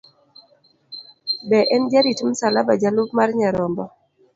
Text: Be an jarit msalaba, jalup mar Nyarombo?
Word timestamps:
Be 1.49 1.59
an 1.75 1.83
jarit 1.91 2.19
msalaba, 2.29 2.73
jalup 2.81 3.09
mar 3.17 3.29
Nyarombo? 3.37 3.85